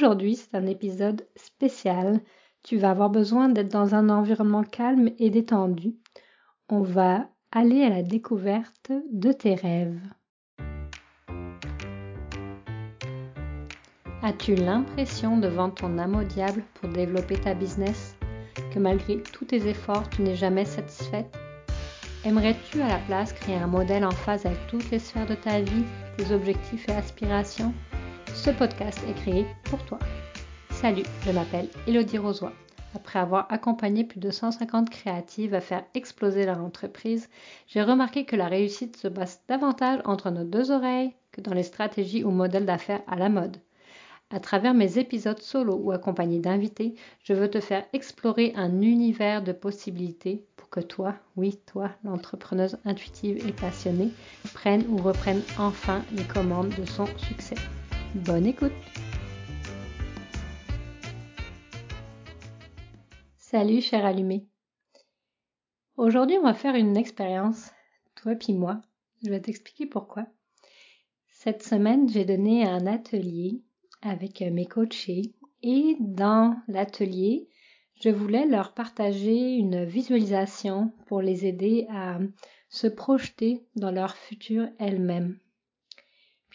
Aujourd'hui, 0.00 0.36
c'est 0.36 0.56
un 0.56 0.64
épisode 0.64 1.26
spécial. 1.36 2.20
Tu 2.62 2.78
vas 2.78 2.92
avoir 2.92 3.10
besoin 3.10 3.50
d'être 3.50 3.70
dans 3.70 3.94
un 3.94 4.08
environnement 4.08 4.62
calme 4.62 5.10
et 5.18 5.28
détendu. 5.28 5.94
On 6.70 6.80
va 6.80 7.28
aller 7.52 7.82
à 7.82 7.90
la 7.90 8.02
découverte 8.02 8.92
de 9.12 9.30
tes 9.30 9.54
rêves. 9.54 10.00
As-tu 14.22 14.54
l'impression 14.54 15.36
de 15.36 15.48
vendre 15.48 15.74
ton 15.74 15.98
âme 15.98 16.16
au 16.16 16.24
diable 16.24 16.62
pour 16.80 16.88
développer 16.88 17.38
ta 17.38 17.52
business 17.52 18.16
Que 18.72 18.78
malgré 18.78 19.22
tous 19.22 19.44
tes 19.44 19.68
efforts, 19.68 20.08
tu 20.08 20.22
n'es 20.22 20.34
jamais 20.34 20.64
satisfaite? 20.64 21.36
Aimerais-tu 22.24 22.80
à 22.80 22.88
la 22.88 22.98
place 23.00 23.34
créer 23.34 23.56
un 23.56 23.66
modèle 23.66 24.06
en 24.06 24.12
phase 24.12 24.46
avec 24.46 24.66
toutes 24.66 24.90
les 24.90 24.98
sphères 24.98 25.26
de 25.26 25.34
ta 25.34 25.60
vie, 25.60 25.84
tes 26.16 26.32
objectifs 26.32 26.88
et 26.88 26.92
aspirations? 26.92 27.74
Ce 28.34 28.50
podcast 28.50 28.98
est 29.08 29.14
créé 29.14 29.46
pour 29.64 29.84
toi. 29.84 29.98
Salut, 30.70 31.04
je 31.26 31.32
m'appelle 31.32 31.68
Elodie 31.86 32.18
Rosoy. 32.18 32.50
Après 32.94 33.18
avoir 33.18 33.46
accompagné 33.50 34.04
plus 34.04 34.18
de 34.18 34.30
150 34.30 34.90
créatives 34.90 35.54
à 35.54 35.60
faire 35.60 35.84
exploser 35.94 36.46
leur 36.46 36.58
entreprise, 36.58 37.28
j'ai 37.68 37.82
remarqué 37.82 38.24
que 38.24 38.36
la 38.36 38.48
réussite 38.48 38.96
se 38.96 39.08
base 39.08 39.40
davantage 39.48 40.00
entre 40.04 40.30
nos 40.30 40.44
deux 40.44 40.70
oreilles 40.70 41.12
que 41.32 41.40
dans 41.40 41.54
les 41.54 41.62
stratégies 41.62 42.24
ou 42.24 42.30
modèles 42.30 42.66
d'affaires 42.66 43.02
à 43.06 43.16
la 43.16 43.28
mode. 43.28 43.58
À 44.32 44.38
travers 44.38 44.74
mes 44.74 44.98
épisodes 44.98 45.40
solo 45.40 45.74
ou 45.74 45.90
accompagnés 45.90 46.38
d'invités, 46.38 46.94
je 47.24 47.32
veux 47.32 47.50
te 47.50 47.60
faire 47.60 47.84
explorer 47.92 48.52
un 48.56 48.80
univers 48.80 49.42
de 49.42 49.52
possibilités 49.52 50.44
pour 50.56 50.68
que 50.70 50.80
toi, 50.80 51.14
oui, 51.36 51.58
toi, 51.66 51.90
l'entrepreneuse 52.04 52.78
intuitive 52.84 53.44
et 53.46 53.52
passionnée, 53.52 54.10
prenne 54.54 54.84
ou 54.88 54.98
reprenne 54.98 55.42
enfin 55.58 56.02
les 56.12 56.24
commandes 56.24 56.72
de 56.78 56.84
son 56.84 57.06
succès. 57.16 57.56
Bonne 58.14 58.46
écoute 58.46 58.72
Salut 63.36 63.80
cher 63.80 64.04
allumé 64.04 64.48
Aujourd'hui 65.96 66.36
on 66.38 66.42
va 66.42 66.54
faire 66.54 66.74
une 66.74 66.96
expérience, 66.96 67.70
toi 68.16 68.34
puis 68.34 68.52
moi. 68.52 68.80
Je 69.22 69.30
vais 69.30 69.40
t'expliquer 69.40 69.86
pourquoi. 69.86 70.26
Cette 71.28 71.62
semaine 71.62 72.08
j'ai 72.08 72.24
donné 72.24 72.66
un 72.66 72.84
atelier 72.88 73.62
avec 74.02 74.40
mes 74.40 74.66
coachés 74.66 75.32
et 75.62 75.96
dans 76.00 76.56
l'atelier 76.66 77.48
je 78.02 78.08
voulais 78.08 78.46
leur 78.46 78.74
partager 78.74 79.54
une 79.54 79.84
visualisation 79.84 80.92
pour 81.06 81.22
les 81.22 81.46
aider 81.46 81.86
à 81.90 82.18
se 82.70 82.88
projeter 82.88 83.64
dans 83.76 83.92
leur 83.92 84.16
futur 84.16 84.66
elles-mêmes 84.80 85.38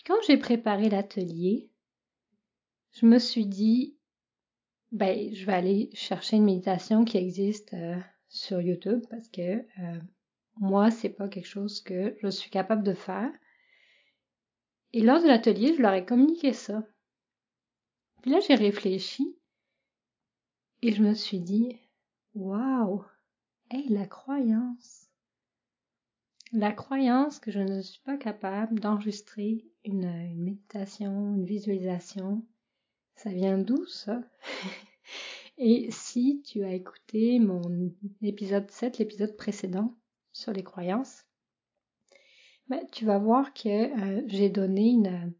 quand 0.06 0.16
j'ai 0.28 0.38
préparé 0.38 0.90
l'atelier, 0.90 1.70
je 2.94 3.06
me 3.06 3.20
suis 3.20 3.46
dit, 3.46 3.98
ben, 4.92 5.34
je 5.34 5.46
vais 5.46 5.54
aller 5.54 5.90
chercher 5.94 6.38
une 6.38 6.46
méditation 6.46 7.06
qui 7.06 7.18
existe 7.18 7.74
euh, 7.74 8.00
sur 8.30 8.62
YouTube 8.62 9.04
parce 9.10 9.28
que 9.28 9.66
euh, 9.80 10.00
moi, 10.58 10.92
c'est 10.92 11.10
pas 11.10 11.28
quelque 11.28 11.48
chose 11.48 11.82
que 11.82 12.16
je 12.22 12.28
suis 12.30 12.50
capable 12.50 12.84
de 12.84 12.94
faire. 12.94 13.32
Et 14.94 15.02
lors 15.02 15.22
de 15.22 15.28
l'atelier, 15.28 15.74
je 15.76 15.82
leur 15.82 15.94
ai 15.94 16.06
communiqué 16.06 16.54
ça. 16.54 16.84
Puis 18.22 18.32
là, 18.32 18.40
j'ai 18.40 18.56
réfléchi 18.56 19.38
et 20.82 20.94
je 20.94 21.04
me 21.04 21.14
suis 21.14 21.42
dit, 21.42 21.78
waouh, 22.34 23.04
hey, 23.72 23.90
la 23.90 24.06
croyance 24.06 25.05
la 26.56 26.72
croyance 26.72 27.40
que 27.40 27.52
je 27.52 27.60
ne 27.60 27.82
suis 27.82 28.02
pas 28.02 28.18
capable 28.18 28.80
d'enregistrer 28.80 29.66
une, 29.84 30.10
méditation, 30.36 31.36
une 31.36 31.46
visualisation, 31.46 32.46
ça 33.16 33.30
vient 33.30 33.58
d'où 33.58 33.86
ça? 33.86 34.22
Et 35.58 35.90
si 35.92 36.42
tu 36.46 36.64
as 36.64 36.74
écouté 36.74 37.40
mon 37.40 37.92
épisode 38.22 38.72
7, 38.72 38.98
l'épisode 38.98 39.36
précédent 39.36 39.96
sur 40.32 40.54
les 40.54 40.64
croyances, 40.64 41.26
ben, 42.68 42.82
tu 42.92 43.06
vas 43.06 43.20
voir 43.20 43.54
que 43.54 43.70
euh, 43.70 44.24
j'ai 44.28 44.50
donné 44.50 44.90
une, 44.90 45.34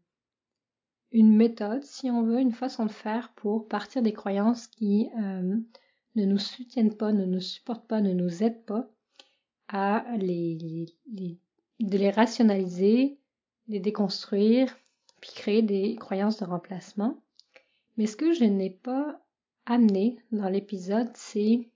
une 1.12 1.34
méthode, 1.34 1.82
si 1.82 2.10
on 2.10 2.22
veut, 2.22 2.40
une 2.40 2.52
façon 2.52 2.86
de 2.86 2.92
faire 2.92 3.32
pour 3.34 3.68
partir 3.68 4.02
des 4.02 4.12
croyances 4.12 4.66
qui 4.68 5.08
euh, 5.18 5.56
ne 6.14 6.24
nous 6.24 6.38
soutiennent 6.38 6.96
pas, 6.96 7.12
ne 7.12 7.24
nous 7.24 7.40
supportent 7.40 7.88
pas, 7.88 8.00
ne 8.00 8.12
nous 8.12 8.42
aident 8.42 8.64
pas 8.64 8.90
à 9.68 10.04
les, 10.18 10.86
de 11.80 11.98
les 11.98 12.10
rationaliser, 12.10 13.18
les 13.68 13.80
déconstruire, 13.80 14.76
puis 15.20 15.30
créer 15.34 15.62
des 15.62 15.96
croyances 15.96 16.38
de 16.38 16.44
remplacement. 16.44 17.20
Mais 17.96 18.06
ce 18.06 18.16
que 18.16 18.32
je 18.32 18.44
n'ai 18.44 18.70
pas 18.70 19.20
amené 19.64 20.18
dans 20.30 20.48
l'épisode, 20.48 21.10
c'est 21.14 21.68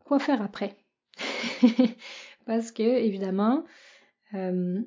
quoi 0.00 0.18
faire 0.18 0.42
après? 0.42 0.76
Parce 2.46 2.70
que, 2.70 2.82
évidemment, 2.82 3.64
euh, 4.34 4.80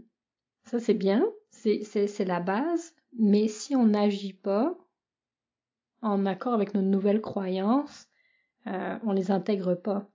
ça 0.66 0.80
c'est 0.80 0.94
bien, 0.94 1.26
c'est 1.52 2.26
la 2.26 2.40
base, 2.40 2.94
mais 3.18 3.48
si 3.48 3.76
on 3.76 3.86
n'agit 3.86 4.34
pas 4.34 4.78
en 6.02 6.26
accord 6.26 6.54
avec 6.54 6.74
nos 6.74 6.82
nouvelles 6.82 7.22
croyances, 7.22 8.08
euh, 8.68 8.98
on 9.04 9.12
les 9.12 9.32
intègre 9.32 9.74
pas 9.74 10.08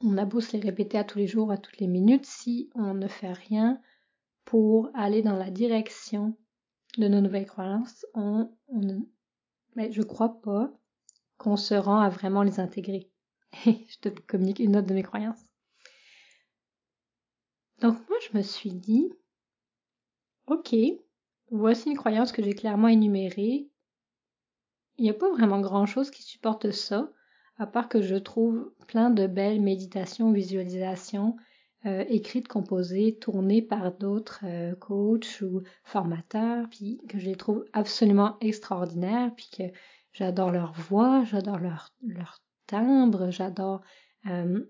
on 0.00 0.16
a 0.16 0.24
beau 0.24 0.40
se 0.40 0.56
les 0.56 0.62
répéter 0.62 0.98
à 0.98 1.04
tous 1.04 1.18
les 1.18 1.26
jours, 1.26 1.50
à 1.50 1.58
toutes 1.58 1.78
les 1.78 1.86
minutes, 1.86 2.26
si 2.26 2.70
on 2.74 2.94
ne 2.94 3.08
fait 3.08 3.32
rien 3.32 3.80
pour 4.44 4.90
aller 4.94 5.22
dans 5.22 5.36
la 5.36 5.50
direction 5.50 6.36
de 6.96 7.08
nos 7.08 7.20
nouvelles 7.20 7.46
croyances, 7.46 8.06
on, 8.14 8.50
on 8.68 9.06
mais 9.76 9.92
je 9.92 10.02
crois 10.02 10.40
pas 10.40 10.72
qu'on 11.36 11.56
se 11.56 11.74
rend 11.74 12.00
à 12.00 12.08
vraiment 12.08 12.42
les 12.42 12.60
intégrer. 12.60 13.10
je 13.64 13.98
te 14.00 14.08
communique 14.08 14.58
une 14.58 14.72
note 14.72 14.86
de 14.86 14.94
mes 14.94 15.02
croyances. 15.02 15.44
Donc 17.80 17.96
moi 18.08 18.18
je 18.28 18.36
me 18.36 18.42
suis 18.42 18.72
dit, 18.72 19.12
ok, 20.46 20.74
voici 21.50 21.90
une 21.90 21.96
croyance 21.96 22.32
que 22.32 22.42
j'ai 22.42 22.54
clairement 22.54 22.88
énumérée. 22.88 23.68
Il 24.96 25.04
n'y 25.04 25.10
a 25.10 25.14
pas 25.14 25.30
vraiment 25.30 25.60
grand 25.60 25.86
chose 25.86 26.10
qui 26.10 26.22
supporte 26.22 26.72
ça 26.72 27.12
à 27.58 27.66
part 27.66 27.88
que 27.88 28.00
je 28.00 28.14
trouve 28.14 28.72
plein 28.86 29.10
de 29.10 29.26
belles 29.26 29.60
méditations, 29.60 30.32
visualisations 30.32 31.36
euh, 31.86 32.04
écrites, 32.08 32.48
composées, 32.48 33.18
tournées 33.20 33.62
par 33.62 33.92
d'autres 33.92 34.40
euh, 34.44 34.74
coachs 34.74 35.40
ou 35.42 35.62
formateurs, 35.84 36.68
puis 36.70 37.00
que 37.08 37.18
je 37.18 37.26
les 37.26 37.36
trouve 37.36 37.64
absolument 37.72 38.36
extraordinaires, 38.40 39.32
puis 39.36 39.48
que 39.56 39.64
j'adore 40.12 40.50
leur 40.50 40.72
voix, 40.72 41.24
j'adore 41.24 41.58
leur, 41.58 41.92
leur 42.02 42.40
timbre, 42.66 43.30
j'adore 43.30 43.82
euh, 44.26 44.64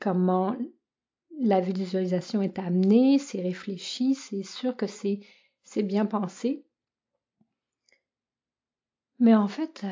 comment 0.00 0.56
la 1.40 1.60
visualisation 1.60 2.42
est 2.42 2.58
amenée, 2.58 3.18
c'est 3.18 3.40
réfléchi, 3.40 4.14
c'est 4.14 4.42
sûr 4.42 4.76
que 4.76 4.86
c'est 4.86 5.20
c'est 5.64 5.82
bien 5.82 6.06
pensé. 6.06 6.64
Mais 9.18 9.34
en 9.34 9.48
fait, 9.48 9.84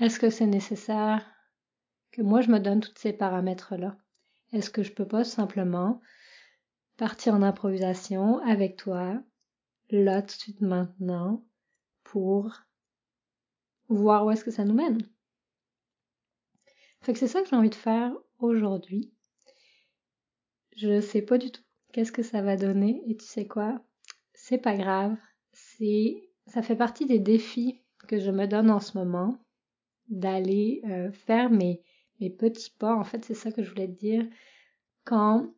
est-ce 0.00 0.20
que 0.20 0.30
c'est 0.30 0.46
nécessaire 0.46 1.26
que 2.12 2.22
moi 2.22 2.40
je 2.40 2.50
me 2.50 2.60
donne 2.60 2.80
tous 2.80 2.94
ces 2.96 3.12
paramètres-là? 3.12 3.96
Est-ce 4.52 4.70
que 4.70 4.82
je 4.82 4.92
peux 4.92 5.06
pas 5.06 5.24
simplement 5.24 6.00
partir 6.96 7.34
en 7.34 7.42
improvisation 7.42 8.38
avec 8.40 8.76
toi, 8.76 9.22
là 9.90 10.22
tout 10.22 10.52
de 10.58 10.66
maintenant, 10.66 11.44
pour 12.04 12.52
voir 13.88 14.24
où 14.24 14.30
est-ce 14.30 14.44
que 14.44 14.50
ça 14.50 14.64
nous 14.64 14.74
mène? 14.74 14.98
Fait 17.02 17.12
que 17.12 17.18
c'est 17.18 17.28
ça 17.28 17.42
que 17.42 17.48
j'ai 17.48 17.56
envie 17.56 17.70
de 17.70 17.74
faire 17.74 18.12
aujourd'hui. 18.38 19.12
Je 20.76 21.00
sais 21.00 21.22
pas 21.22 21.38
du 21.38 21.50
tout 21.50 21.62
qu'est-ce 21.92 22.12
que 22.12 22.22
ça 22.22 22.42
va 22.42 22.56
donner 22.56 23.02
et 23.06 23.16
tu 23.16 23.24
sais 23.24 23.46
quoi? 23.46 23.80
C'est 24.34 24.58
pas 24.58 24.76
grave, 24.76 25.16
c'est 25.52 26.30
ça 26.46 26.62
fait 26.62 26.76
partie 26.76 27.06
des 27.06 27.18
défis 27.18 27.82
que 28.06 28.20
je 28.20 28.30
me 28.30 28.46
donne 28.46 28.70
en 28.70 28.80
ce 28.80 28.98
moment 28.98 29.38
d'aller 30.08 30.82
euh, 30.86 31.10
faire 31.12 31.50
mes, 31.50 31.82
mes 32.20 32.30
petits 32.30 32.70
pas. 32.70 32.94
En 32.94 33.04
fait, 33.04 33.24
c'est 33.24 33.34
ça 33.34 33.50
que 33.50 33.62
je 33.62 33.70
voulais 33.70 33.88
te 33.88 33.98
dire. 33.98 34.26
Quand 35.04 35.52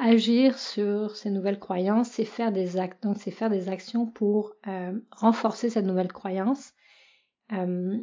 agir 0.00 0.58
sur 0.58 1.14
ces 1.16 1.30
nouvelles 1.30 1.58
croyances, 1.58 2.08
c'est 2.08 2.24
faire 2.24 2.52
des 2.52 2.78
actes. 2.78 3.02
Donc, 3.02 3.18
c'est 3.18 3.30
faire 3.30 3.50
des 3.50 3.68
actions 3.68 4.06
pour 4.06 4.54
euh, 4.66 4.98
renforcer 5.10 5.70
cette 5.70 5.84
nouvelle 5.84 6.12
croyance. 6.12 6.72
Euh, 7.52 7.98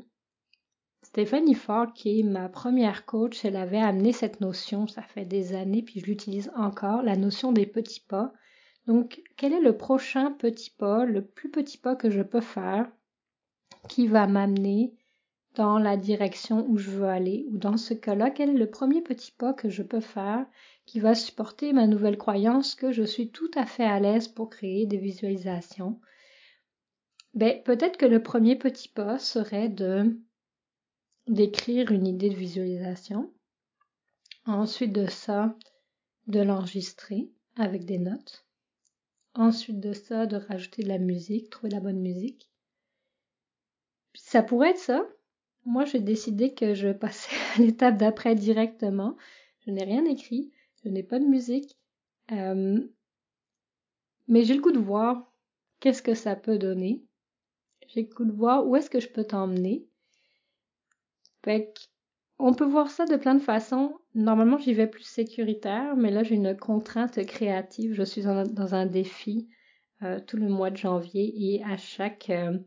Stéphanie 1.02 1.56
Ford, 1.56 1.94
qui 1.94 2.20
est 2.20 2.24
ma 2.24 2.50
première 2.50 3.06
coach, 3.06 3.44
elle 3.46 3.56
avait 3.56 3.80
amené 3.80 4.12
cette 4.12 4.42
notion, 4.42 4.88
ça 4.88 5.02
fait 5.02 5.26
des 5.26 5.54
années, 5.54 5.82
puis 5.82 6.00
je 6.00 6.06
l'utilise 6.06 6.52
encore, 6.56 7.02
la 7.02 7.16
notion 7.16 7.52
des 7.52 7.66
petits 7.66 8.02
pas. 8.02 8.34
Donc, 8.86 9.22
quel 9.36 9.54
est 9.54 9.62
le 9.62 9.78
prochain 9.78 10.32
petit 10.32 10.70
pas, 10.70 11.06
le 11.06 11.26
plus 11.26 11.50
petit 11.50 11.78
pas 11.78 11.96
que 11.96 12.10
je 12.10 12.22
peux 12.22 12.42
faire 12.42 12.90
qui 13.88 14.08
va 14.08 14.28
m'amener 14.28 14.94
dans 15.58 15.80
la 15.80 15.98
direction 15.98 16.68
où 16.70 16.78
je 16.78 16.92
veux 16.92 17.08
aller, 17.08 17.48
ou 17.50 17.58
dans 17.58 17.78
ce 17.78 17.96
cas-là, 17.96 18.30
quel 18.30 18.52
est 18.52 18.60
le 18.60 18.70
premier 18.70 19.02
petit 19.02 19.32
pas 19.32 19.54
que 19.54 19.70
je 19.70 19.82
peux 19.82 20.02
faire 20.02 20.46
qui 20.86 21.00
va 21.00 21.16
supporter 21.16 21.74
ma 21.74 21.88
nouvelle 21.88 22.18
croyance 22.18 22.76
que 22.76 22.92
je 22.92 23.02
suis 23.02 23.32
tout 23.32 23.50
à 23.56 23.66
fait 23.66 23.84
à 23.84 24.00
l'aise 24.00 24.28
pour 24.28 24.52
créer 24.52 24.86
des 24.86 25.00
visualisations? 25.00 26.00
Ben, 27.34 27.62
peut-être 27.64 27.98
que 27.98 28.06
le 28.06 28.22
premier 28.22 28.56
petit 28.56 28.88
pas 28.88 29.18
serait 29.18 29.74
d'écrire 31.28 31.92
une 31.92 32.06
idée 32.06 32.30
de 32.30 32.36
visualisation. 32.36 33.34
Ensuite 34.46 34.94
de 34.94 35.08
ça, 35.08 35.56
de 36.28 36.40
l'enregistrer 36.40 37.32
avec 37.56 37.84
des 37.84 37.98
notes. 37.98 38.46
Ensuite 39.34 39.80
de 39.80 39.94
ça, 39.94 40.28
de 40.28 40.38
rajouter 40.38 40.84
de 40.84 40.88
la 40.88 41.00
musique, 41.00 41.50
trouver 41.50 41.72
la 41.72 41.80
bonne 41.80 42.00
musique. 42.00 42.48
Ça 44.14 44.44
pourrait 44.44 44.70
être 44.72 44.78
ça. 44.78 45.04
Moi, 45.68 45.84
j'ai 45.84 46.00
décidé 46.00 46.54
que 46.54 46.74
je 46.74 46.94
passais 46.94 47.36
à 47.58 47.62
l'étape 47.62 47.98
d'après 47.98 48.36
directement. 48.36 49.18
Je 49.66 49.72
n'ai 49.72 49.84
rien 49.84 50.06
écrit, 50.06 50.50
je 50.84 50.90
n'ai 50.90 51.04
pas 51.04 51.20
de 51.20 51.26
musique. 51.26 51.78
Euh, 52.32 52.80
mais 54.30 54.44
j'ai 54.44 54.54
le 54.54 54.62
goût 54.62 54.72
de 54.72 54.80
voir 54.80 55.30
qu'est-ce 55.82 56.02
que 56.02 56.14
ça 56.14 56.38
peut 56.38 56.58
donner. 56.58 57.04
J'ai 57.88 58.04
le 58.04 58.08
goût 58.08 58.24
de 58.24 58.32
voir 58.32 58.66
où 58.66 58.78
est-ce 58.78 58.90
que 58.90 59.02
je 59.02 59.10
peux 59.10 59.26
t'emmener. 59.26 59.86
Fait 61.44 61.74
on 62.40 62.54
peut 62.54 62.66
voir 62.66 62.90
ça 62.90 63.06
de 63.06 63.18
plein 63.18 63.36
de 63.36 63.42
façons. 63.42 64.00
Normalement, 64.16 64.58
j'y 64.58 64.74
vais 64.74 64.88
plus 64.88 65.04
sécuritaire, 65.04 65.98
mais 65.98 66.12
là, 66.12 66.24
j'ai 66.24 66.36
une 66.36 66.56
contrainte 66.56 67.26
créative. 67.26 67.94
Je 67.94 68.04
suis 68.04 68.22
dans 68.22 68.76
un 68.76 68.86
défi 68.86 69.50
euh, 70.04 70.20
tout 70.26 70.38
le 70.38 70.48
mois 70.48 70.70
de 70.70 70.78
janvier 70.78 71.34
et 71.36 71.64
à 71.66 71.76
chaque, 71.76 72.30
euh, 72.30 72.58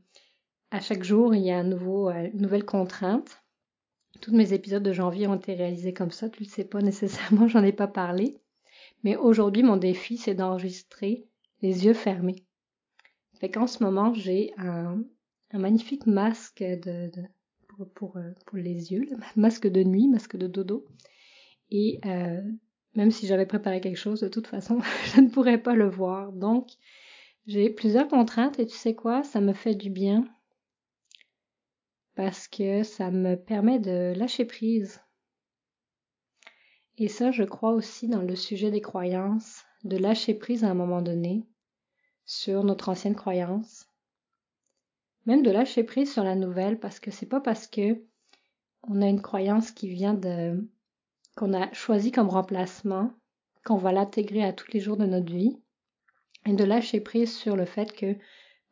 à 0.71 0.81
chaque 0.81 1.03
jour, 1.03 1.35
il 1.35 1.43
y 1.43 1.51
a 1.51 1.59
un 1.59 1.65
nouveau, 1.65 2.11
euh, 2.11 2.29
une 2.33 2.43
nouvelle 2.43 2.65
contrainte. 2.65 3.43
Tous 4.21 4.35
mes 4.35 4.53
épisodes 4.53 4.83
de 4.83 4.93
janvier 4.93 5.27
ont 5.27 5.37
été 5.37 5.55
réalisés 5.55 5.95
comme 5.95 6.11
ça. 6.11 6.29
Tu 6.29 6.45
le 6.45 6.49
sais 6.49 6.65
pas 6.65 6.83
nécessairement, 6.83 7.49
j'en 7.49 7.65
ai 7.65 7.73
pas 7.73 7.89
parlé. 7.89 8.39
Mais 9.03 9.17
aujourd'hui, 9.17 9.63
mon 9.63 9.77
défi, 9.77 10.17
c'est 10.17 10.35
d'enregistrer 10.35 11.27
les 11.63 11.87
yeux 11.87 11.95
fermés. 11.95 12.45
Fait 13.41 13.51
qu'en 13.51 13.67
ce 13.67 13.83
moment, 13.83 14.13
j'ai 14.13 14.53
un, 14.59 15.03
un 15.53 15.59
magnifique 15.59 16.07
masque 16.07 16.63
de 16.63 17.11
pour, 17.95 18.17
euh, 18.17 18.33
pour, 18.47 18.59
les 18.59 18.93
yeux, 18.93 19.09
masque 19.37 19.67
de 19.67 19.83
nuit, 19.83 20.09
masque 20.09 20.37
de 20.37 20.47
dodo. 20.47 20.85
Et 21.71 22.01
euh, 22.05 22.41
même 22.95 23.11
si 23.11 23.27
j'avais 23.27 23.47
préparé 23.47 23.81
quelque 23.81 23.97
chose, 23.97 24.21
de 24.21 24.29
toute 24.29 24.47
façon, 24.47 24.81
je 25.15 25.21
ne 25.21 25.29
pourrais 25.29 25.59
pas 25.59 25.75
le 25.75 25.89
voir. 25.89 26.33
Donc, 26.33 26.69
j'ai 27.47 27.71
plusieurs 27.71 28.09
contraintes 28.09 28.59
et 28.59 28.67
tu 28.67 28.77
sais 28.77 28.95
quoi, 28.95 29.23
ça 29.23 29.41
me 29.41 29.53
fait 29.53 29.75
du 29.75 29.91
bien 29.91 30.29
parce 32.21 32.49
que 32.49 32.83
ça 32.83 33.11
me 33.11 33.35
permet 33.35 33.79
de 33.79 34.13
lâcher 34.15 34.45
prise. 34.45 35.01
Et 36.99 37.09
ça, 37.09 37.31
je 37.31 37.45
crois 37.45 37.73
aussi 37.73 38.09
dans 38.09 38.21
le 38.21 38.37
sujet 38.37 38.71
des 38.71 38.83
croyances, 38.83 39.65
de 39.85 39.97
lâcher 39.97 40.35
prise 40.35 40.63
à 40.63 40.69
un 40.69 40.75
moment 40.75 41.01
donné 41.01 41.47
sur 42.27 42.63
notre 42.63 42.91
ancienne 42.91 43.17
croyance 43.17 43.87
même 45.27 45.43
de 45.43 45.51
lâcher 45.51 45.85
prise 45.85 46.13
sur 46.13 46.25
la 46.25 46.35
nouvelle 46.35 46.79
parce 46.79 47.01
que 47.01 47.11
c'est 47.11 47.27
pas 47.27 47.41
parce 47.41 47.67
que 47.67 48.03
on 48.83 49.01
a 49.01 49.07
une 49.07 49.23
croyance 49.23 49.71
qui 49.71 49.89
vient 49.89 50.15
de 50.15 50.69
qu'on 51.37 51.55
a 51.55 51.73
choisi 51.73 52.11
comme 52.13 52.29
remplacement 52.29 53.13
qu'on 53.65 53.77
va 53.77 53.93
l'intégrer 53.93 54.43
à 54.43 54.53
tous 54.53 54.73
les 54.73 54.81
jours 54.81 54.97
de 54.97 55.07
notre 55.07 55.33
vie 55.33 55.59
et 56.47 56.53
de 56.53 56.65
lâcher 56.65 57.01
prise 57.01 57.35
sur 57.35 57.57
le 57.57 57.65
fait 57.65 57.93
que 57.93 58.17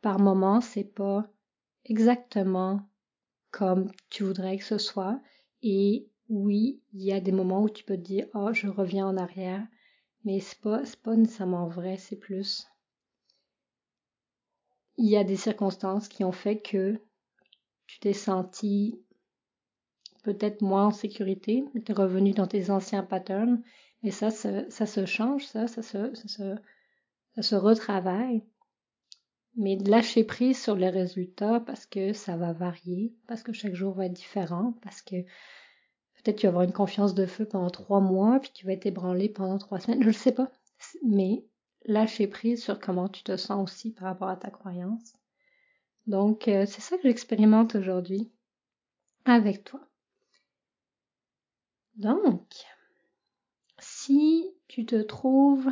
par 0.03 0.19
moment 0.19 0.61
c'est 0.61 0.85
pas 0.93 1.27
exactement 1.85 2.81
comme 3.51 3.91
tu 4.11 4.25
voudrais 4.25 4.59
que 4.59 4.65
ce 4.65 4.79
soit. 4.79 5.21
Et 5.63 6.09
oui, 6.29 6.81
il 6.93 7.03
y 7.03 7.13
a 7.13 7.21
des 7.21 7.33
moments 7.33 7.63
où 7.63 7.71
tu 7.71 7.85
peux 7.85 7.97
te 7.97 8.03
dire 8.03 8.27
oh 8.35 8.53
je 8.53 8.69
reviens 8.69 9.07
en 9.07 9.17
arrière 9.17 9.67
mais 10.25 10.41
c'est 10.41 10.61
pas 10.61 10.85
c'est 10.85 11.01
pas 11.01 11.17
nécessairement 11.17 11.69
vrai, 11.69 11.97
c'est 11.97 12.17
plus 12.17 12.69
il 14.99 15.07
y 15.07 15.17
a 15.17 15.25
des 15.25 15.37
circonstances 15.37 16.09
qui 16.09 16.25
ont 16.25 16.33
fait 16.33 16.61
que 16.61 17.01
tu 17.87 18.01
t'es 18.01 18.13
senti 18.13 19.01
peut-être 20.25 20.61
moins 20.61 20.87
en 20.87 20.91
sécurité, 20.91 21.65
tu 21.73 21.91
es 21.91 21.95
revenu 21.95 22.33
dans 22.33 22.49
tes 22.49 22.71
anciens 22.71 23.05
patterns, 23.05 23.63
et 24.03 24.11
ça, 24.11 24.31
ça, 24.31 24.69
ça 24.69 24.87
se 24.87 25.07
change, 25.07 25.47
ça, 25.47 25.69
ça 25.69 25.83
ça 25.83 26.11
se, 26.13 26.57
ça 27.37 27.43
se 27.43 27.55
retravaille. 27.55 28.45
Mais 29.59 29.75
lâcher 29.75 30.23
prise 30.23 30.63
sur 30.63 30.77
les 30.77 30.89
résultats 30.89 31.59
parce 31.59 31.85
que 31.85 32.13
ça 32.13 32.37
va 32.37 32.53
varier, 32.53 33.13
parce 33.27 33.43
que 33.43 33.53
chaque 33.53 33.75
jour 33.75 33.93
va 33.93 34.07
être 34.07 34.13
différent, 34.13 34.75
parce 34.83 35.03
que 35.03 35.17
peut-être 36.15 36.37
tu 36.37 36.47
vas 36.47 36.51
avoir 36.51 36.63
une 36.63 36.73
confiance 36.73 37.13
de 37.13 37.27
feu 37.27 37.45
pendant 37.45 37.69
trois 37.69 38.01
mois, 38.01 38.39
puis 38.39 38.53
tu 38.55 38.67
vas 38.67 38.73
être 38.73 38.87
ébranlé 38.87 39.29
pendant 39.29 39.59
trois 39.59 39.81
semaines, 39.81 40.03
je 40.03 40.09
ne 40.09 40.13
sais 40.13 40.31
pas. 40.31 40.53
Mais 41.05 41.45
lâcher 41.87 42.29
prise 42.29 42.63
sur 42.63 42.79
comment 42.79 43.09
tu 43.09 43.25
te 43.25 43.37
sens 43.37 43.69
aussi 43.69 43.93
par 43.93 44.05
rapport 44.05 44.29
à 44.29 44.37
ta 44.37 44.49
croyance. 44.49 45.15
Donc, 46.07 46.47
euh, 46.47 46.65
c'est 46.65 46.81
ça 46.81 46.97
que 46.97 47.03
j'expérimente 47.03 47.75
aujourd'hui 47.75 48.31
avec 49.25 49.65
toi. 49.65 49.81
Donc, 51.97 52.45
si 53.81 54.55
tu 54.69 54.87
te 54.87 55.03
trouves, 55.03 55.69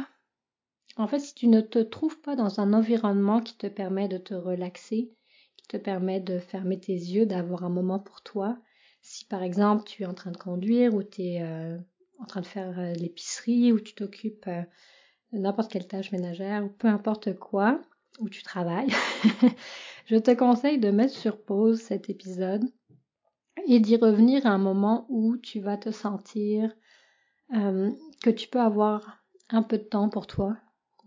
en 0.96 1.06
fait, 1.06 1.18
si 1.18 1.34
tu 1.34 1.48
ne 1.48 1.60
te 1.60 1.78
trouves 1.78 2.20
pas 2.20 2.36
dans 2.36 2.60
un 2.60 2.72
environnement 2.72 3.40
qui 3.40 3.56
te 3.56 3.66
permet 3.66 4.08
de 4.08 4.18
te 4.18 4.34
relaxer, 4.34 5.12
qui 5.56 5.66
te 5.68 5.76
permet 5.76 6.20
de 6.20 6.38
fermer 6.38 6.78
tes 6.80 6.94
yeux, 6.94 7.26
d'avoir 7.26 7.64
un 7.64 7.70
moment 7.70 7.98
pour 7.98 8.22
toi, 8.22 8.58
si 9.02 9.24
par 9.24 9.42
exemple 9.42 9.84
tu 9.84 10.02
es 10.02 10.06
en 10.06 10.14
train 10.14 10.30
de 10.30 10.36
conduire 10.36 10.94
ou 10.94 11.02
tu 11.02 11.22
es 11.22 11.42
euh, 11.42 11.78
en 12.18 12.24
train 12.24 12.40
de 12.40 12.46
faire 12.46 12.78
euh, 12.78 12.92
l'épicerie 12.94 13.72
ou 13.72 13.80
tu 13.80 13.94
t'occupes 13.94 14.48
n'importe 15.32 15.70
quelle 15.70 15.86
tâche 15.86 16.12
ménagère 16.12 16.64
ou 16.64 16.68
peu 16.68 16.88
importe 16.88 17.34
quoi, 17.38 17.80
où 18.18 18.28
tu 18.28 18.42
travailles, 18.42 18.88
je 20.06 20.16
te 20.16 20.30
conseille 20.32 20.78
de 20.78 20.90
mettre 20.90 21.14
sur 21.14 21.42
pause 21.42 21.80
cet 21.80 22.08
épisode 22.08 22.64
et 23.66 23.80
d'y 23.80 23.96
revenir 23.96 24.46
à 24.46 24.50
un 24.50 24.58
moment 24.58 25.06
où 25.08 25.36
tu 25.36 25.60
vas 25.60 25.76
te 25.76 25.90
sentir 25.90 26.74
euh, 27.54 27.90
que 28.22 28.30
tu 28.30 28.48
peux 28.48 28.60
avoir 28.60 29.18
un 29.50 29.62
peu 29.62 29.78
de 29.78 29.84
temps 29.84 30.08
pour 30.08 30.26
toi, 30.26 30.56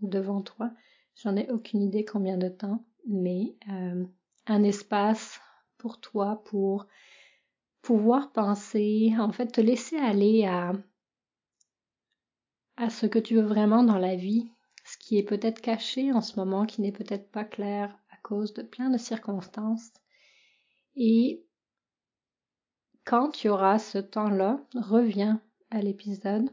devant 0.02 0.42
toi. 0.42 0.70
J'en 1.16 1.36
ai 1.36 1.50
aucune 1.50 1.82
idée 1.82 2.04
combien 2.04 2.38
de 2.38 2.48
temps, 2.48 2.84
mais 3.06 3.54
euh, 3.70 4.04
un 4.46 4.62
espace 4.62 5.40
pour 5.78 6.00
toi 6.00 6.42
pour 6.44 6.86
pouvoir 7.82 8.32
penser, 8.32 9.12
en 9.18 9.32
fait 9.32 9.46
te 9.46 9.60
laisser 9.60 9.96
aller 9.96 10.44
à 10.44 10.72
à 12.76 12.88
ce 12.88 13.04
que 13.04 13.18
tu 13.18 13.34
veux 13.34 13.42
vraiment 13.42 13.82
dans 13.82 13.98
la 13.98 14.16
vie, 14.16 14.50
ce 14.84 14.96
qui 14.96 15.18
est 15.18 15.22
peut-être 15.22 15.60
caché 15.60 16.12
en 16.12 16.22
ce 16.22 16.36
moment, 16.40 16.64
qui 16.64 16.80
n'est 16.80 16.92
peut-être 16.92 17.30
pas 17.30 17.44
clair 17.44 17.94
à 18.10 18.16
cause 18.22 18.54
de 18.54 18.62
plein 18.62 18.88
de 18.88 18.96
circonstances. 18.96 19.90
Et 20.96 21.44
quand 23.04 23.30
tu 23.32 23.50
auras 23.50 23.78
ce 23.78 23.98
temps-là, 23.98 24.64
reviens 24.74 25.42
à 25.70 25.82
l'épisode, 25.82 26.48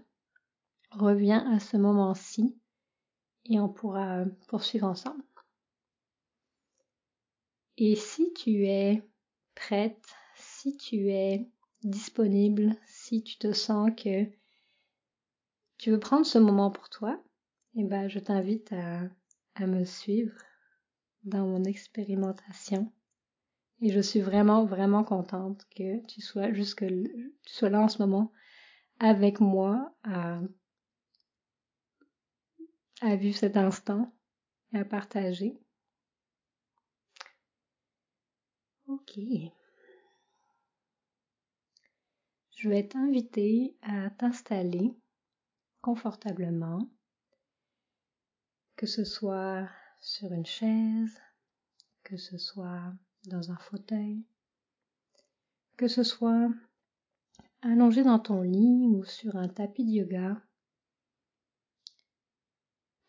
reviens 0.91 1.50
à 1.53 1.60
ce 1.60 1.77
moment-ci 1.77 2.57
et 3.49 3.59
on 3.59 3.69
pourra 3.69 4.25
poursuivre 4.47 4.87
ensemble. 4.87 5.23
Et 7.77 7.95
si 7.95 8.33
tu 8.33 8.65
es 8.65 9.03
prête, 9.55 10.03
si 10.35 10.77
tu 10.77 11.09
es 11.09 11.49
disponible, 11.83 12.75
si 12.87 13.23
tu 13.23 13.37
te 13.37 13.53
sens 13.53 13.91
que 13.95 14.25
tu 15.77 15.91
veux 15.91 15.99
prendre 15.99 16.25
ce 16.25 16.39
moment 16.39 16.71
pour 16.71 16.89
toi, 16.89 17.23
eh 17.75 17.83
ben, 17.83 18.07
je 18.07 18.19
t'invite 18.19 18.73
à, 18.73 19.01
à 19.55 19.67
me 19.67 19.83
suivre 19.83 20.33
dans 21.23 21.45
mon 21.45 21.63
expérimentation. 21.63 22.91
Et 23.81 23.91
je 23.91 23.99
suis 23.99 24.21
vraiment, 24.21 24.65
vraiment 24.65 25.03
contente 25.03 25.65
que 25.75 26.03
tu 26.07 26.21
sois 26.21 26.51
jusque, 26.51 26.83
tu 26.83 27.53
sois 27.53 27.69
là 27.69 27.81
en 27.81 27.87
ce 27.87 28.01
moment 28.01 28.31
avec 28.99 29.39
moi 29.39 29.95
à, 30.03 30.41
à 33.01 33.15
vivre 33.15 33.37
cet 33.37 33.57
instant 33.57 34.13
et 34.73 34.77
à 34.77 34.85
partager. 34.85 35.59
Ok. 38.87 39.19
Je 42.55 42.69
vais 42.69 42.87
t'inviter 42.87 43.77
à 43.81 44.09
t'installer 44.09 44.97
confortablement, 45.81 46.89
que 48.75 48.87
ce 48.87 49.03
soit 49.03 49.69
sur 50.01 50.33
une 50.33 50.45
chaise, 50.45 51.21
que 52.03 52.17
ce 52.17 52.37
soit 52.37 52.93
dans 53.25 53.51
un 53.51 53.57
fauteuil, 53.57 54.25
que 55.75 55.87
ce 55.87 56.03
soit 56.03 56.49
allongé 57.61 58.03
dans 58.03 58.19
ton 58.19 58.41
lit 58.41 58.87
ou 58.87 59.03
sur 59.03 59.35
un 59.35 59.49
tapis 59.49 59.85
de 59.85 59.91
yoga, 59.91 60.41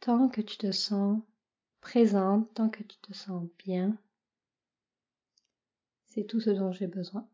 tant 0.01 0.29
que 0.29 0.41
tu 0.41 0.57
te 0.57 0.73
sens 0.73 1.23
présente, 1.81 2.53
tant 2.55 2.69
que 2.69 2.83
tu 2.83 2.99
te 2.99 3.13
sens 3.13 3.47
bien, 3.59 3.97
c'est 6.07 6.25
tout 6.25 6.41
ce 6.41 6.51
dont 6.51 6.73
j'ai 6.73 6.87
besoin. 6.87 7.29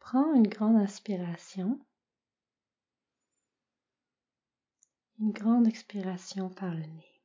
Prends 0.00 0.34
une 0.34 0.48
grande 0.48 0.76
inspiration, 0.76 1.80
une 5.18 5.32
grande 5.32 5.66
expiration 5.66 6.50
par 6.50 6.74
le 6.74 6.82
nez. 6.82 7.22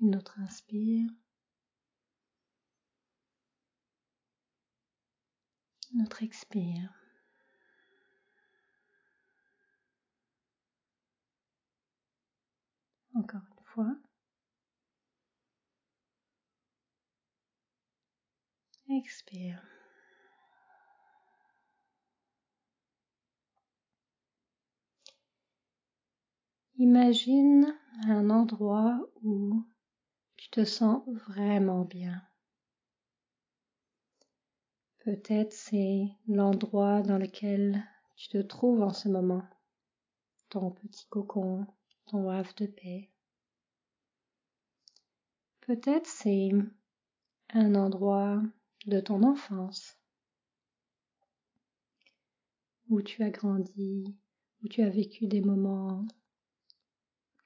Une 0.00 0.16
autre 0.16 0.38
inspire. 0.40 1.10
Une 5.98 6.04
autre 6.04 6.22
expire. 6.22 6.94
Encore 13.14 13.40
une 13.40 13.64
fois. 13.64 13.96
Expire. 18.88 19.60
Imagine 26.76 27.74
un 28.06 28.30
endroit 28.30 29.00
où 29.24 29.66
tu 30.36 30.48
te 30.50 30.64
sens 30.64 31.02
vraiment 31.26 31.84
bien. 31.84 32.27
Peut-être 35.08 35.54
c'est 35.54 36.06
l'endroit 36.26 37.00
dans 37.00 37.16
lequel 37.16 37.82
tu 38.14 38.28
te 38.28 38.36
trouves 38.36 38.82
en 38.82 38.92
ce 38.92 39.08
moment, 39.08 39.42
ton 40.50 40.70
petit 40.70 41.06
cocon, 41.06 41.66
ton 42.08 42.28
havre 42.28 42.52
de 42.58 42.66
paix. 42.66 43.08
Peut-être 45.62 46.06
c'est 46.06 46.50
un 47.54 47.74
endroit 47.74 48.42
de 48.84 49.00
ton 49.00 49.22
enfance 49.22 49.96
où 52.90 53.00
tu 53.00 53.22
as 53.22 53.30
grandi, 53.30 54.14
où 54.62 54.68
tu 54.68 54.82
as 54.82 54.90
vécu 54.90 55.26
des 55.26 55.40
moments 55.40 56.06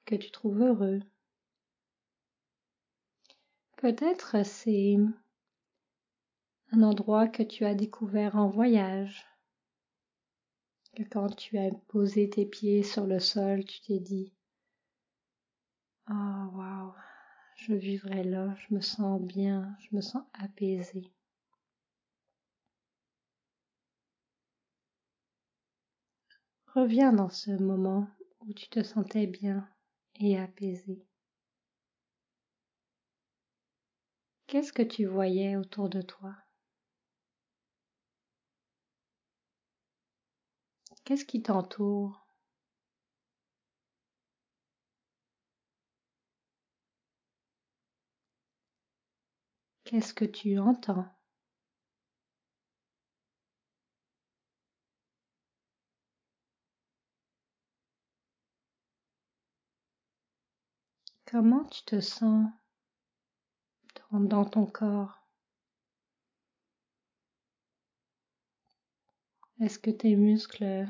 que 0.03 0.15
tu 0.15 0.31
trouves 0.31 0.61
heureux. 0.61 0.99
Peut-être 3.77 4.45
c'est 4.45 4.97
un 6.75 6.81
endroit 6.81 7.27
que 7.27 7.43
tu 7.43 7.65
as 7.65 7.75
découvert 7.75 8.35
en 8.35 8.49
voyage, 8.49 9.27
que 10.95 11.03
quand 11.03 11.35
tu 11.35 11.59
as 11.59 11.69
posé 11.87 12.31
tes 12.31 12.47
pieds 12.47 12.81
sur 12.81 13.05
le 13.05 13.19
sol, 13.19 13.63
tu 13.63 13.79
t'es 13.81 13.99
dit 13.99 14.33
Oh 16.09 16.49
waouh, 16.55 16.93
je 17.57 17.75
vivrai 17.75 18.23
là, 18.23 18.55
je 18.55 18.73
me 18.73 18.81
sens 18.81 19.21
bien, 19.21 19.75
je 19.81 19.95
me 19.95 20.01
sens 20.01 20.23
apaisé. 20.33 21.11
Reviens 26.73 27.13
dans 27.13 27.29
ce 27.29 27.51
moment 27.51 28.07
où 28.41 28.53
tu 28.53 28.67
te 28.69 28.81
sentais 28.81 29.27
bien 29.27 29.69
et 30.15 30.39
apaisé. 30.39 31.05
Qu'est-ce 34.47 34.73
que 34.73 34.81
tu 34.81 35.05
voyais 35.05 35.55
autour 35.55 35.87
de 35.87 36.01
toi? 36.01 36.42
Qu'est-ce 41.05 41.25
qui 41.25 41.41
t'entoure? 41.41 42.25
Qu'est-ce 49.85 50.13
que 50.13 50.25
tu 50.25 50.57
entends? 50.59 51.05
Comment 61.25 61.65
tu 61.65 61.83
te 61.83 61.99
sens 61.99 62.47
dans, 64.11 64.45
ton 64.45 64.65
corps? 64.65 65.22
Est-ce 69.63 69.79
que 69.79 69.91
tes 69.91 70.17
muscles 70.17 70.85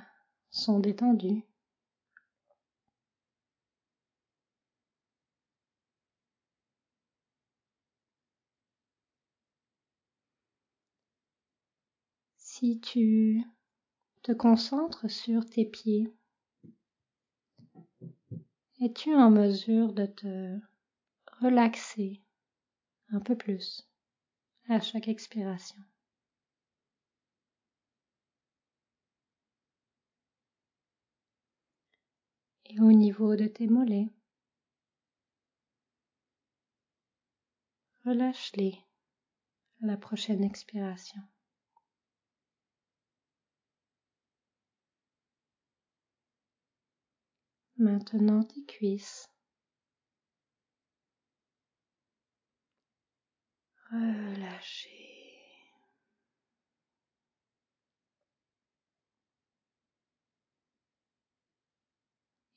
sont 0.49 0.79
détendus? 0.79 1.43
Si 12.37 12.79
tu 12.79 13.43
te 14.23 14.31
concentres 14.31 15.07
sur 15.07 15.47
tes 15.47 15.65
pieds, 15.65 16.11
es-tu 18.81 19.13
en 19.13 19.29
mesure 19.29 19.93
de 19.93 20.07
te 20.07 20.59
relaxer 21.41 22.23
un 23.11 23.19
peu 23.19 23.37
plus 23.37 23.87
à 24.67 24.79
chaque 24.79 25.09
expiration? 25.09 25.77
Et 32.75 32.79
au 32.79 32.91
niveau 32.91 33.35
de 33.35 33.45
tes 33.45 33.67
mollets, 33.67 34.09
relâche-les 38.03 38.79
à 39.83 39.85
la 39.85 39.95
prochaine 39.95 40.43
expiration. 40.43 41.21
Maintenant 47.77 48.43
tes 48.43 48.65
cuisses. 48.65 49.27
Relâchez. 53.91 55.02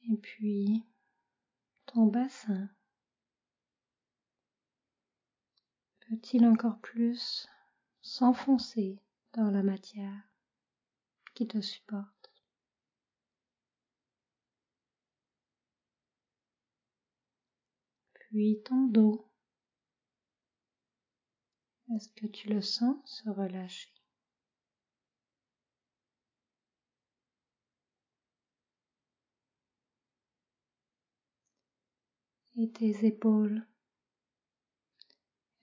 Et 0.08 0.16
puis 0.16 0.84
ton 1.86 2.06
bassin. 2.06 2.68
Peut-il 6.00 6.46
encore 6.46 6.78
plus 6.80 7.48
s'enfoncer 8.00 9.02
dans 9.32 9.50
la 9.50 9.64
matière 9.64 10.28
qui 11.34 11.48
te 11.48 11.60
supporte? 11.60 12.32
Puis 18.14 18.62
ton 18.64 18.86
dos. 18.86 19.28
Est-ce 21.94 22.08
que 22.10 22.26
tu 22.26 22.48
le 22.48 22.60
sens 22.60 22.96
se 23.04 23.28
relâcher? 23.30 23.95
Et 32.58 32.70
tes 32.70 33.04
épaules. 33.04 33.66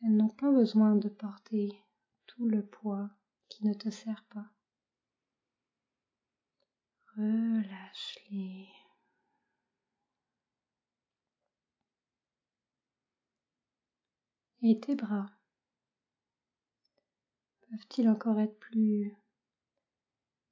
Elles 0.01 0.15
n'ont 0.15 0.29
pas 0.29 0.51
besoin 0.51 0.95
de 0.95 1.09
porter 1.09 1.73
tout 2.27 2.47
le 2.47 2.63
poids 2.63 3.09
qui 3.49 3.65
ne 3.65 3.73
te 3.73 3.89
sert 3.89 4.23
pas. 4.29 4.45
Relâche-les. 7.17 8.67
Et 14.61 14.79
tes 14.79 14.95
bras 14.95 15.29
peuvent-ils 17.69 18.07
encore 18.07 18.39
être 18.39 18.59
plus 18.59 19.13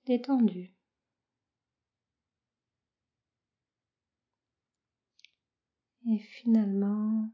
détendus? 0.05 0.73
Et 6.11 6.19
finalement, 6.19 7.29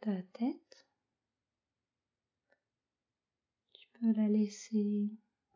ta 0.00 0.22
tête, 0.32 0.86
tu 3.74 3.86
peux 3.92 4.10
la 4.12 4.26
laisser 4.26 5.10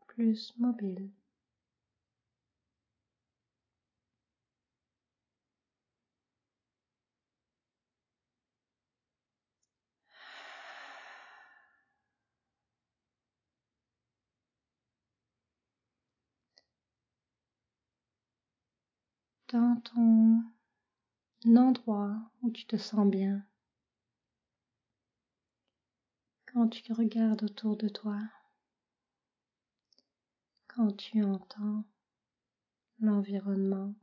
plus 0.05 0.53
mobile. 0.59 1.09
dans 19.49 19.81
endroit 21.55 22.15
où 22.41 22.51
tu 22.51 22.65
te 22.65 22.75
sens 22.75 23.09
bien. 23.09 23.45
Quand 26.51 26.67
tu 26.67 26.91
regardes 26.91 27.43
autour 27.43 27.77
de 27.77 27.87
toi, 27.87 28.19
quand 30.67 30.91
tu 30.97 31.23
entends 31.23 31.85
l'environnement, 32.99 33.93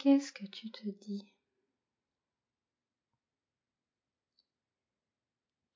Qu'est-ce 0.00 0.32
que 0.32 0.46
tu 0.46 0.70
te 0.70 0.88
dis? 0.88 1.30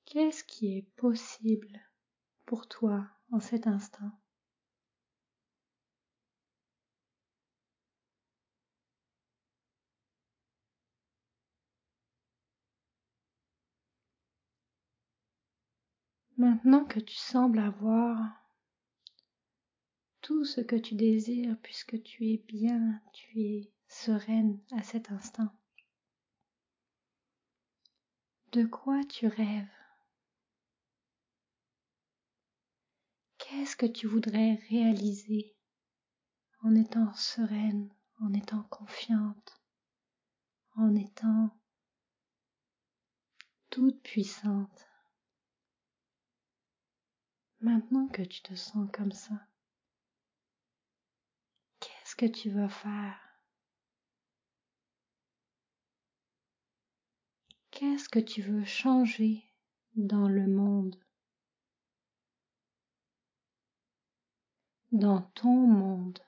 Qu'est-ce 0.05 0.43
qui 0.43 0.75
est 0.75 0.87
possible 0.95 1.79
pour 2.47 2.67
toi 2.67 3.07
en 3.31 3.39
cet 3.39 3.67
instant? 3.67 4.09
Maintenant 16.37 16.83
que 16.83 16.99
tu 16.99 17.15
sembles 17.15 17.59
avoir 17.59 18.17
tout 20.21 20.43
ce 20.43 20.59
que 20.59 20.75
tu 20.75 20.95
désires 20.95 21.57
puisque 21.61 22.01
tu 22.03 22.29
es 22.31 22.37
bien, 22.37 23.01
tu 23.13 23.39
es 23.39 23.71
sereine 23.87 24.59
à 24.71 24.83
cet 24.83 25.11
instant. 25.11 25.49
De 28.51 28.65
quoi 28.65 29.01
tu 29.05 29.27
rêves? 29.27 29.69
Qu'est-ce 33.37 33.77
que 33.77 33.85
tu 33.85 34.05
voudrais 34.07 34.55
réaliser 34.69 35.55
en 36.63 36.75
étant 36.75 37.13
sereine, 37.13 37.93
en 38.19 38.33
étant 38.33 38.63
confiante, 38.63 39.61
en 40.75 40.95
étant 40.95 41.55
toute 43.69 44.01
puissante? 44.01 44.84
Maintenant 47.65 48.07
que 48.09 48.21
tu 48.21 48.43
te 48.43 48.53
sens 48.53 48.87
comme 48.93 49.11
ça, 49.11 49.33
qu'est-ce 51.79 52.15
que 52.15 52.27
tu 52.27 52.51
vas 52.51 52.69
faire? 52.69 53.17
Qu'est-ce 57.71 58.07
que 58.07 58.19
tu 58.19 58.43
veux 58.43 58.65
changer 58.65 59.51
dans 59.95 60.27
le 60.27 60.45
monde? 60.45 60.95
Dans 64.91 65.23
ton 65.33 65.65
monde 65.65 66.19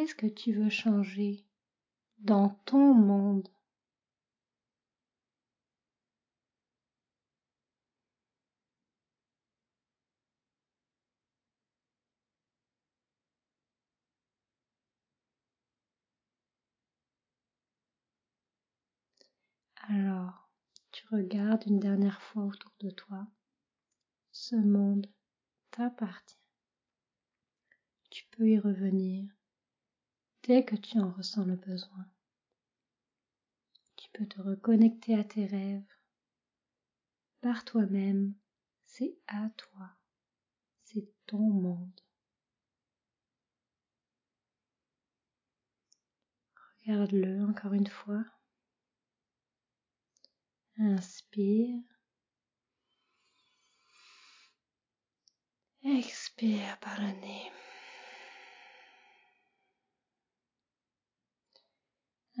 Qu'est-ce 0.00 0.14
que 0.14 0.26
tu 0.26 0.54
veux 0.54 0.70
changer 0.70 1.44
dans 2.20 2.48
ton 2.64 2.94
monde? 2.94 3.46
Alors, 19.90 20.48
tu 20.92 21.06
regardes 21.12 21.66
une 21.66 21.78
dernière 21.78 22.22
fois 22.22 22.44
autour 22.44 22.72
de 22.80 22.88
toi. 22.88 23.26
Ce 24.32 24.56
monde 24.56 25.08
t'appartient. 25.70 26.38
Tu 28.08 28.24
peux 28.30 28.48
y 28.48 28.58
revenir 28.58 29.28
dès 30.44 30.64
que 30.64 30.76
tu 30.76 30.98
en 30.98 31.10
ressens 31.10 31.44
le 31.44 31.56
besoin. 31.56 32.06
Tu 33.96 34.08
peux 34.12 34.26
te 34.26 34.40
reconnecter 34.40 35.14
à 35.14 35.24
tes 35.24 35.46
rêves 35.46 35.96
par 37.40 37.64
toi-même. 37.64 38.34
C'est 38.84 39.16
à 39.26 39.50
toi. 39.56 39.90
C'est 40.84 41.08
ton 41.26 41.38
monde. 41.38 42.00
Regarde-le 46.86 47.44
encore 47.44 47.74
une 47.74 47.86
fois. 47.86 48.24
Inspire. 50.78 51.82
Expire 55.84 56.78
par 56.80 57.00
le 57.00 57.12
nez. 57.20 57.52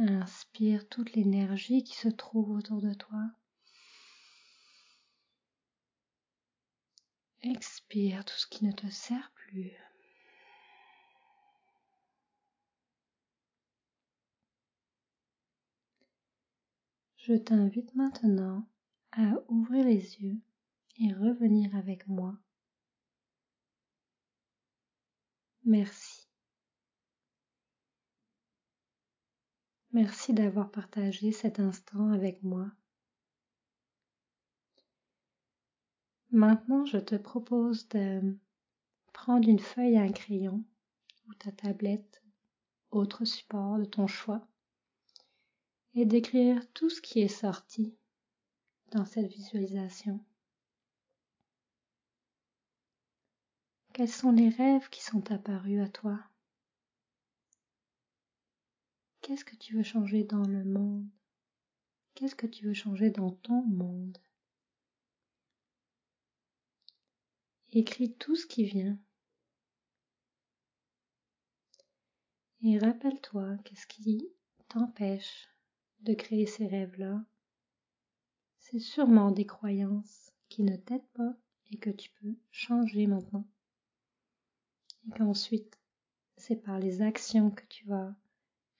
Inspire 0.02 0.88
toute 0.88 1.12
l'énergie 1.12 1.84
qui 1.84 1.94
se 1.94 2.08
trouve 2.08 2.52
autour 2.52 2.80
de 2.80 2.94
toi. 2.94 3.22
Expire 7.42 8.24
tout 8.24 8.34
ce 8.34 8.46
qui 8.46 8.64
ne 8.64 8.72
te 8.72 8.88
sert 8.88 9.30
plus. 9.34 9.72
Je 17.18 17.34
t'invite 17.34 17.94
maintenant 17.94 18.66
à 19.12 19.34
ouvrir 19.48 19.84
les 19.84 20.16
yeux 20.22 20.40
et 20.98 21.12
revenir 21.12 21.76
avec 21.76 22.08
moi. 22.08 22.38
Merci. 25.66 26.09
Merci 29.92 30.32
d'avoir 30.32 30.70
partagé 30.70 31.32
cet 31.32 31.58
instant 31.58 32.12
avec 32.12 32.44
moi. 32.44 32.70
Maintenant, 36.30 36.84
je 36.84 36.98
te 36.98 37.16
propose 37.16 37.88
de 37.88 38.38
prendre 39.12 39.48
une 39.48 39.58
feuille 39.58 39.94
et 39.94 39.98
un 39.98 40.12
crayon 40.12 40.62
ou 41.26 41.34
ta 41.34 41.50
tablette, 41.50 42.22
autre 42.92 43.24
support 43.24 43.78
de 43.78 43.84
ton 43.84 44.06
choix, 44.06 44.46
et 45.94 46.06
d'écrire 46.06 46.62
tout 46.72 46.88
ce 46.88 47.00
qui 47.00 47.20
est 47.20 47.26
sorti 47.26 47.96
dans 48.92 49.04
cette 49.04 49.26
visualisation. 49.26 50.24
Quels 53.92 54.08
sont 54.08 54.30
les 54.30 54.50
rêves 54.50 54.88
qui 54.88 55.02
sont 55.02 55.32
apparus 55.32 55.80
à 55.80 55.88
toi? 55.88 56.29
Qu'est-ce 59.30 59.44
que 59.44 59.54
tu 59.54 59.76
veux 59.76 59.84
changer 59.84 60.24
dans 60.24 60.42
le 60.42 60.64
monde? 60.64 61.08
Qu'est-ce 62.16 62.34
que 62.34 62.48
tu 62.48 62.66
veux 62.66 62.74
changer 62.74 63.10
dans 63.10 63.30
ton 63.30 63.62
monde? 63.62 64.18
Écris 67.70 68.12
tout 68.16 68.34
ce 68.34 68.44
qui 68.44 68.64
vient. 68.64 68.98
Et 72.64 72.76
rappelle-toi 72.80 73.56
qu'est-ce 73.58 73.86
qui 73.86 74.28
t'empêche 74.66 75.48
de 76.00 76.14
créer 76.14 76.46
ces 76.46 76.66
rêves-là. 76.66 77.24
C'est 78.58 78.80
sûrement 78.80 79.30
des 79.30 79.46
croyances 79.46 80.32
qui 80.48 80.64
ne 80.64 80.74
t'aident 80.76 81.12
pas 81.14 81.36
et 81.70 81.78
que 81.78 81.90
tu 81.90 82.10
peux 82.20 82.34
changer 82.50 83.06
maintenant. 83.06 83.48
Et 85.06 85.10
qu'ensuite, 85.16 85.78
c'est 86.36 86.56
par 86.56 86.80
les 86.80 87.00
actions 87.00 87.52
que 87.52 87.64
tu 87.68 87.86
vas 87.86 88.12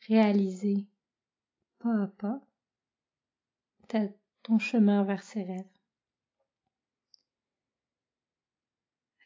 réaliser 0.06 0.86
pas 1.78 2.02
à 2.02 2.06
pas 2.06 2.40
ton 4.42 4.58
chemin 4.58 5.04
vers 5.04 5.22
ces 5.22 5.42
rêves. 5.42 5.64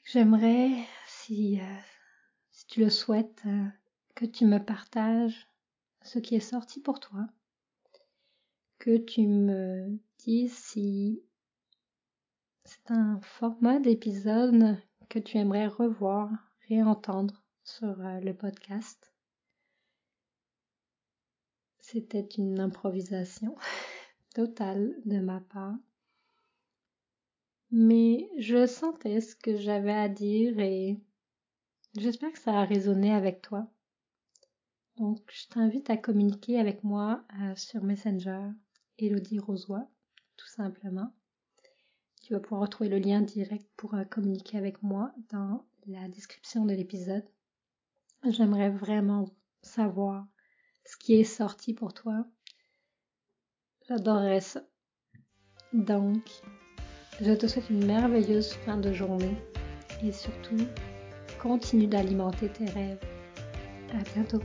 J'aimerais, 0.04 0.86
si, 1.06 1.60
euh, 1.60 1.76
si 2.50 2.66
tu 2.66 2.80
le 2.80 2.90
souhaites, 2.90 3.42
euh, 3.46 3.66
que 4.14 4.26
tu 4.26 4.44
me 4.44 4.58
partages 4.58 5.48
ce 6.02 6.18
qui 6.18 6.34
est 6.34 6.40
sorti 6.40 6.80
pour 6.80 7.00
toi, 7.00 7.26
que 8.78 8.96
tu 8.96 9.26
me 9.26 9.98
dises 10.18 10.56
si 10.56 11.22
c'est 12.64 12.90
un 12.90 13.20
format 13.20 13.78
d'épisode 13.78 14.78
que 15.08 15.18
tu 15.18 15.38
aimerais 15.38 15.66
revoir, 15.66 16.30
réentendre 16.68 17.42
sur 17.62 18.00
euh, 18.00 18.20
le 18.20 18.34
podcast. 18.34 19.13
C'était 21.86 22.26
une 22.38 22.60
improvisation 22.60 23.56
totale 24.34 24.96
de 25.04 25.20
ma 25.20 25.40
part. 25.40 25.76
Mais 27.70 28.30
je 28.38 28.66
sentais 28.66 29.20
ce 29.20 29.36
que 29.36 29.58
j'avais 29.58 29.92
à 29.92 30.08
dire 30.08 30.58
et 30.60 30.98
j'espère 31.94 32.32
que 32.32 32.38
ça 32.38 32.58
a 32.58 32.64
résonné 32.64 33.12
avec 33.12 33.42
toi. 33.42 33.70
Donc 34.96 35.20
je 35.30 35.46
t'invite 35.48 35.90
à 35.90 35.98
communiquer 35.98 36.58
avec 36.58 36.84
moi 36.84 37.22
euh, 37.42 37.54
sur 37.54 37.84
Messenger, 37.84 38.48
Elodie 38.98 39.38
Rosoy, 39.38 39.82
tout 40.38 40.48
simplement. 40.48 41.12
Tu 42.22 42.32
vas 42.32 42.40
pouvoir 42.40 42.62
retrouver 42.62 42.88
le 42.88 42.98
lien 42.98 43.20
direct 43.20 43.68
pour 43.76 43.92
euh, 43.92 44.04
communiquer 44.04 44.56
avec 44.56 44.82
moi 44.82 45.12
dans 45.30 45.66
la 45.86 46.08
description 46.08 46.64
de 46.64 46.72
l'épisode. 46.72 47.28
J'aimerais 48.26 48.70
vraiment 48.70 49.26
savoir 49.60 50.26
ce 50.84 50.96
qui 50.96 51.20
est 51.20 51.24
sorti 51.24 51.74
pour 51.74 51.94
toi. 51.94 52.24
J'adorerais 53.88 54.40
ça. 54.40 54.62
Donc, 55.72 56.22
je 57.20 57.32
te 57.32 57.46
souhaite 57.46 57.70
une 57.70 57.84
merveilleuse 57.84 58.54
fin 58.64 58.76
de 58.76 58.92
journée 58.92 59.36
et 60.02 60.12
surtout, 60.12 60.56
continue 61.40 61.86
d'alimenter 61.86 62.48
tes 62.48 62.66
rêves. 62.66 63.00
À 63.92 64.02
bientôt. 64.14 64.40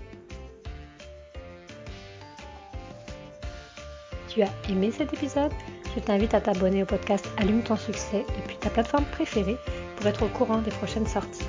Tu 4.27 4.43
as 4.43 4.51
aimé 4.69 4.91
cet 4.91 5.13
épisode? 5.13 5.51
Je 5.95 5.99
t'invite 5.99 6.33
à 6.35 6.41
t'abonner 6.41 6.83
au 6.83 6.85
podcast 6.85 7.27
Allume 7.37 7.63
ton 7.63 7.75
succès 7.75 8.25
depuis 8.37 8.57
ta 8.57 8.69
plateforme 8.69 9.05
préférée 9.05 9.57
pour 9.95 10.05
être 10.05 10.23
au 10.23 10.29
courant 10.29 10.61
des 10.61 10.71
prochaines 10.71 11.07
sorties. 11.07 11.47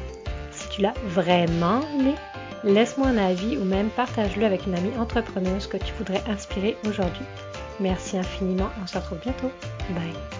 Si 0.50 0.68
tu 0.70 0.80
l'as 0.80 0.94
vraiment 1.04 1.82
aimé, 1.98 2.14
laisse-moi 2.64 3.08
un 3.08 3.18
avis 3.18 3.56
ou 3.56 3.64
même 3.64 3.90
partage-le 3.90 4.44
avec 4.44 4.66
une 4.66 4.74
amie 4.74 4.96
entrepreneuse 4.98 5.66
que 5.66 5.76
tu 5.76 5.92
voudrais 5.94 6.22
inspirer 6.28 6.76
aujourd'hui. 6.86 7.26
Merci 7.80 8.18
infiniment, 8.18 8.70
on 8.82 8.86
se 8.86 8.98
retrouve 8.98 9.18
bientôt. 9.18 9.50
Bye. 9.90 10.39